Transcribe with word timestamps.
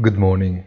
Good 0.00 0.16
morning. 0.16 0.64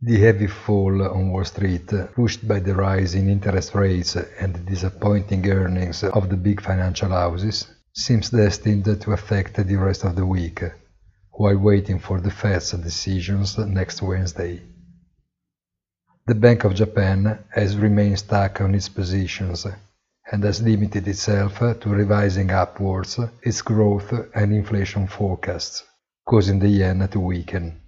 The 0.00 0.20
heavy 0.20 0.46
fall 0.46 1.02
on 1.02 1.32
Wall 1.32 1.44
Street, 1.44 1.92
pushed 2.14 2.46
by 2.46 2.60
the 2.60 2.76
rise 2.76 3.16
in 3.16 3.28
interest 3.28 3.74
rates 3.74 4.14
and 4.14 4.54
the 4.54 4.60
disappointing 4.60 5.50
earnings 5.50 6.04
of 6.04 6.28
the 6.28 6.36
big 6.36 6.60
financial 6.60 7.08
houses, 7.08 7.66
seems 7.92 8.30
destined 8.30 8.84
to 8.84 9.12
affect 9.12 9.56
the 9.56 9.74
rest 9.74 10.04
of 10.04 10.14
the 10.14 10.24
week, 10.24 10.62
while 11.32 11.58
waiting 11.58 11.98
for 11.98 12.20
the 12.20 12.30
Fed's 12.30 12.70
decisions 12.70 13.58
next 13.58 14.00
Wednesday. 14.00 14.62
The 16.28 16.36
Bank 16.36 16.62
of 16.62 16.76
Japan 16.76 17.40
has 17.50 17.76
remained 17.76 18.20
stuck 18.20 18.60
on 18.60 18.76
its 18.76 18.88
positions 18.88 19.66
and 20.30 20.44
has 20.44 20.62
limited 20.62 21.08
itself 21.08 21.58
to 21.58 21.88
revising 21.88 22.52
upwards 22.52 23.18
its 23.42 23.60
growth 23.60 24.12
and 24.36 24.54
inflation 24.54 25.08
forecasts, 25.08 25.82
causing 26.24 26.60
the 26.60 26.68
yen 26.68 27.08
to 27.08 27.18
weaken 27.18 27.80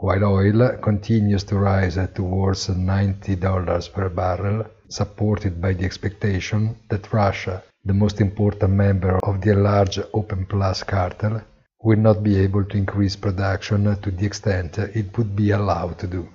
while 0.00 0.24
oil 0.24 0.78
continues 0.78 1.44
to 1.44 1.58
rise 1.58 1.98
towards 2.14 2.68
$90 2.68 3.92
per 3.92 4.08
barrel, 4.08 4.64
supported 4.88 5.60
by 5.60 5.74
the 5.74 5.84
expectation 5.84 6.74
that 6.88 7.12
Russia, 7.12 7.62
the 7.84 7.92
most 7.92 8.18
important 8.22 8.72
member 8.72 9.18
of 9.22 9.42
the 9.42 9.54
large 9.54 9.98
OPEC 10.14 10.48
Plus 10.48 10.82
cartel, 10.84 11.42
will 11.82 11.98
not 11.98 12.22
be 12.22 12.38
able 12.38 12.64
to 12.64 12.78
increase 12.78 13.14
production 13.14 13.84
to 14.00 14.10
the 14.10 14.24
extent 14.24 14.78
it 14.78 15.16
would 15.18 15.36
be 15.36 15.50
allowed 15.50 15.98
to 15.98 16.06
do. 16.06 16.26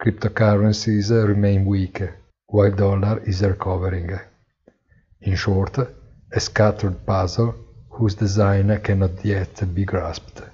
Cryptocurrencies 0.00 1.10
remain 1.10 1.64
weak, 1.64 2.00
while 2.46 2.70
dollar 2.70 3.18
is 3.26 3.42
recovering. 3.42 4.10
In 5.22 5.34
short, 5.34 5.78
a 6.32 6.40
scattered 6.40 7.04
puzzle 7.04 7.54
whose 7.90 8.14
design 8.14 8.80
cannot 8.82 9.24
yet 9.24 9.74
be 9.74 9.84
grasped. 9.84 10.53